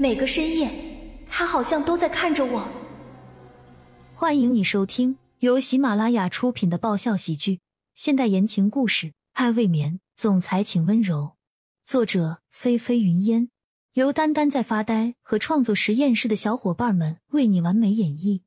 [0.00, 0.70] 每个深夜，
[1.28, 2.66] 他好像都在看着我。
[4.14, 7.60] 欢迎你收听由喜马拉雅出品的爆笑喜剧、
[7.94, 11.32] 现代言情故事《爱未眠》，总裁请温柔。
[11.84, 13.50] 作者：菲菲云烟，
[13.92, 18.40] 由丹丹在发呆和创作实验室的小伙伴们为你完美演绎。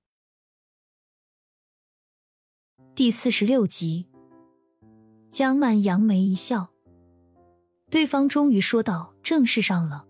[2.96, 4.08] 第四十六集，
[5.30, 6.72] 江曼扬眉一笑，
[7.92, 10.08] 对方终于说道：“正事上了。”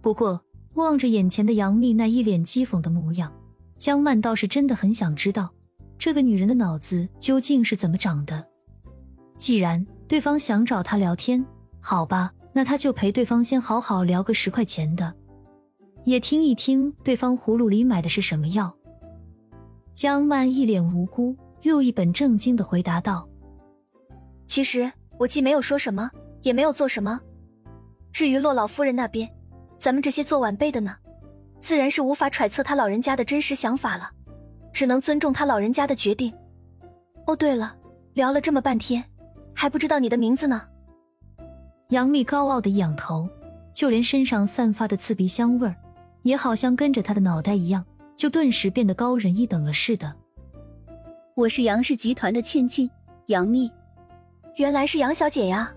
[0.00, 0.40] 不过
[0.74, 3.32] 望着眼前的杨幂那一脸讥讽的模样，
[3.76, 5.50] 江曼倒是真的很想知道
[5.98, 8.46] 这个女人的脑子究竟是怎么长的。
[9.36, 11.44] 既然对方想找她聊天，
[11.80, 15.14] 好吧，那她就陪对方先好好聊个十块钱的，
[16.04, 18.74] 也听一听对方葫芦里买的是什么药。
[19.92, 21.36] 江曼一脸无辜。
[21.62, 23.28] 又一本正经的回答道
[24.48, 27.20] ：“其实我既没有说什么，也没有做什么。
[28.10, 29.30] 至于洛老夫人那边，
[29.80, 30.94] 咱们这些做晚辈的呢，
[31.58, 34.10] 自然是无法揣测他老人家的真实想法了，
[34.74, 36.30] 只能尊重他老人家的决定。
[37.26, 37.74] 哦，对了，
[38.12, 39.02] 聊了这么半天，
[39.54, 40.68] 还不知道你的名字呢。”
[41.88, 43.26] 杨幂高傲的一仰头，
[43.72, 45.74] 就连身上散发的刺鼻香味儿，
[46.24, 47.82] 也好像跟着她的脑袋一样，
[48.14, 50.14] 就顿时变得高人一等了似的。
[51.34, 52.90] 我是杨氏集团的千金
[53.28, 53.72] 杨幂，
[54.56, 55.72] 原来是杨小姐呀，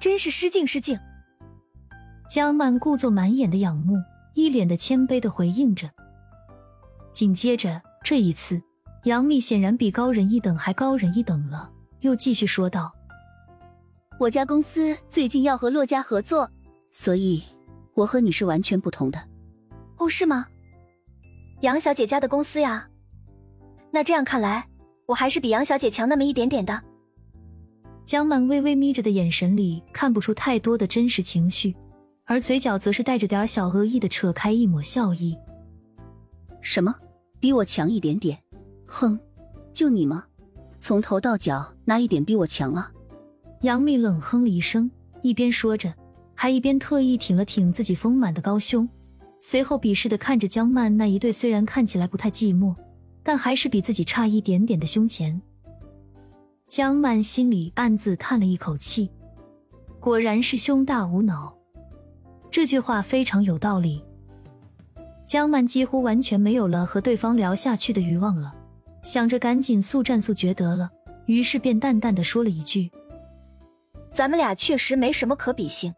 [0.00, 0.98] 真是失敬失敬。
[2.26, 3.96] 江曼故作满眼的仰慕，
[4.32, 5.90] 一脸的谦卑的回应着。
[7.12, 8.60] 紧接着这一次，
[9.04, 12.90] 杨幂显然比高人一等还高人一等了，又继续说道
[14.18, 16.50] ：“我家公司最近要和洛家合作，
[16.90, 17.42] 所以
[17.94, 19.20] 我和你是完全不同的。”
[19.98, 20.46] 哦，是吗？
[21.60, 22.88] 杨小姐家的公司呀。
[23.90, 24.66] 那这样看来，
[25.06, 26.82] 我还是比杨小姐强那么一点点的。
[28.04, 31.74] 江曼微微眯着的眼神里看不出太多的真实情绪，
[32.24, 35.36] 而嘴角则是带着点小恶意的扯开一抹笑意。
[36.60, 36.94] 什么？
[37.38, 38.38] 比我强一点点？
[38.86, 39.18] 哼，
[39.72, 40.24] 就你吗？
[40.80, 42.90] 从头到脚哪一点比我强啊？
[43.60, 44.90] 杨幂冷哼了一声，
[45.22, 45.92] 一边说着，
[46.34, 48.88] 还一边特意挺了挺自己丰满的高胸，
[49.40, 52.74] 随后鄙视的看着江曼那一对虽然看起来不太寂寞。
[53.26, 55.40] 但还是比自己差一点点的胸前，
[56.66, 59.10] 江曼心里暗自叹了一口气，
[59.98, 61.53] 果然是胸大无脑。
[62.54, 64.00] 这句话非常有道理。
[65.24, 68.54] 江曼几乎完全没有了和对方聊下去的欲望了，
[69.02, 70.88] 想着赶紧速战速决得了，
[71.26, 72.88] 于是便淡淡的说了一句
[74.14, 75.92] ：“咱们俩确实没什么可比性。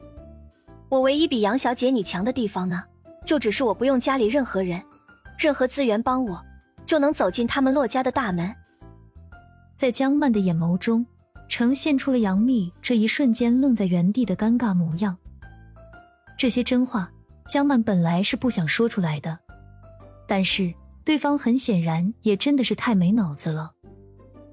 [0.88, 2.82] 我唯一比杨小姐你强的地方呢，
[3.26, 4.82] 就只是我不用家里任何人、
[5.38, 6.42] 任何资源帮我。”
[6.86, 8.50] 就能走进他们洛家的大门。
[9.76, 11.04] 在江曼的眼眸中，
[11.50, 15.18] 呈现出了杨幂这一瞬间愣在原地的尴尬模样。
[16.36, 17.10] 这些真话，
[17.46, 19.38] 江曼本来是不想说出来的，
[20.28, 20.72] 但是
[21.04, 23.72] 对方很显然也真的是太没脑子了。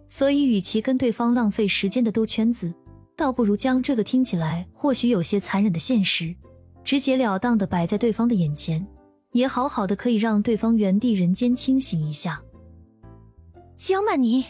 [0.07, 2.73] 所以，与其跟对方浪费时间的兜圈子，
[3.15, 6.35] 倒不如将这个听起来或许有些残忍的现实，
[6.83, 8.85] 直截了当的摆在对方的眼前。
[9.31, 12.39] 也好好的，可以让对方原地人间清醒一下。
[13.75, 14.45] 江曼妮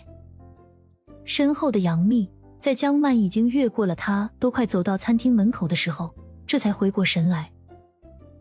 [1.24, 2.30] 身后的杨幂，
[2.60, 6.14] 在江曼已经越过了他，都快走到餐厅门口的时候，
[6.54, 7.52] 这才回过神来。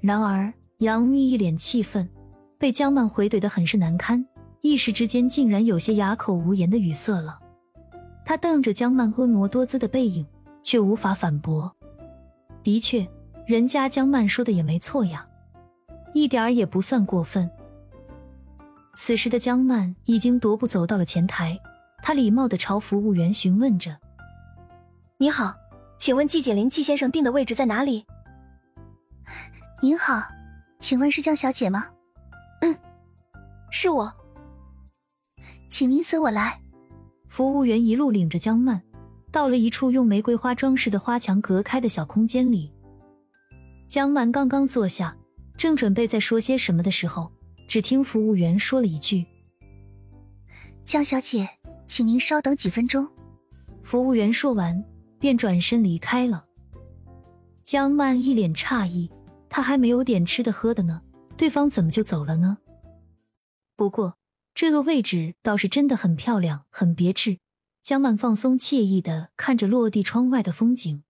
[0.03, 2.07] 然而，杨幂一脸气愤，
[2.59, 4.23] 被江曼回怼的很是难堪，
[4.61, 7.41] 一时之间竟然有些哑口无言的语塞了。
[8.23, 10.27] 他瞪着江曼婀娜多姿的背影，
[10.63, 11.75] 却无法反驳。
[12.63, 13.09] 的确，
[13.47, 15.27] 人家江曼说的也没错呀。
[16.13, 17.51] 一点儿也不算过分。
[18.95, 21.59] 此时的江曼已经踱步走到了前台，
[22.03, 23.97] 她礼貌的朝服务员询问着
[25.17, 25.55] ：“你好，
[26.03, 28.05] 请问季锦林季先生订的位置在哪里
[29.81, 30.21] ？”“您好，
[30.81, 31.91] 请问是江小姐吗
[32.61, 32.77] ？”“嗯，
[33.71, 34.13] 是我。
[35.71, 36.61] ”“请您随我来。”
[37.31, 38.83] 服务员一路领着江曼
[39.31, 42.73] 到了一处用玫瑰花装饰的花墙隔开的小空间里。
[43.87, 45.17] 江曼刚刚坐下。
[45.57, 47.31] 正准备再说些什么的时候，
[47.69, 49.25] 只听服务员说了一句
[50.85, 51.49] ：“江小姐，
[51.87, 53.09] 请您稍等几分钟。”
[53.85, 54.83] 服务员说完，
[55.23, 56.47] 便转身离开了。
[57.63, 59.09] 江曼一脸诧异，
[59.49, 61.01] 他还没有点吃的喝的呢，
[61.37, 62.59] 对方怎么就走了呢？
[63.77, 64.19] 不过
[64.53, 67.39] 这个位置倒是真的很漂亮，很别致。
[67.81, 71.05] 江曼放松惬意的看着落地窗外的风景，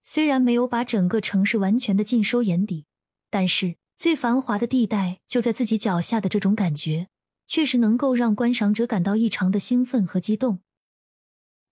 [0.00, 2.86] 虽然没有把整个城市完全的尽收眼底。
[3.30, 7.08] 但是最繁华的地带就在自己脚下的这种感觉，
[7.48, 10.60] 确实能够让观赏者感到异常的兴奋和激动。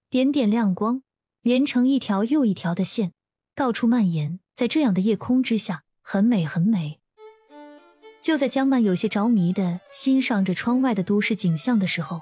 [0.09, 1.03] 点点亮光
[1.43, 3.13] 连成一条又一条的线，
[3.55, 7.01] 到处蔓延，在这样的夜空之下，很美，很美。
[8.21, 12.21] 就在江曼有些着迷的欣赏着窗外的都市景象的时候，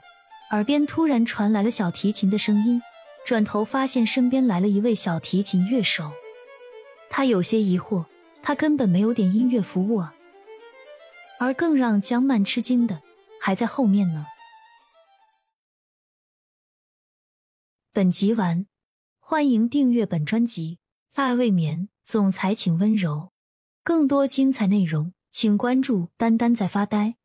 [0.53, 2.81] 耳边突然传来了小提琴的声音。
[3.27, 6.13] 转头发现身边来了一位小提琴乐手，
[7.11, 8.07] 他有些疑惑，
[8.43, 10.15] 他根本没有点音乐服务啊。
[11.39, 13.03] 而更让江曼吃惊的
[13.39, 14.25] 还在后面呢。
[17.93, 18.67] 本集完，
[19.31, 20.79] 欢迎订阅本专辑
[21.21, 23.31] 《爱未眠》，总裁请温柔。
[23.85, 27.17] 更多精彩内容，请关注“丹丹在发呆”。